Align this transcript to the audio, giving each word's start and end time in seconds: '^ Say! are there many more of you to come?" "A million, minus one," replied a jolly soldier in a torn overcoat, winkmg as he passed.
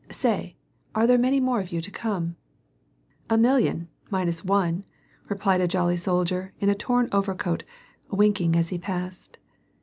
'^ 0.09 0.11
Say! 0.11 0.55
are 0.95 1.05
there 1.05 1.19
many 1.19 1.39
more 1.39 1.59
of 1.59 1.71
you 1.71 1.79
to 1.79 1.91
come?" 1.91 2.35
"A 3.29 3.37
million, 3.37 3.87
minus 4.09 4.43
one," 4.43 4.83
replied 5.29 5.61
a 5.61 5.67
jolly 5.67 5.95
soldier 5.95 6.53
in 6.59 6.69
a 6.69 6.73
torn 6.75 7.07
overcoat, 7.11 7.63
winkmg 8.11 8.55
as 8.55 8.69
he 8.69 8.79
passed. 8.79 9.37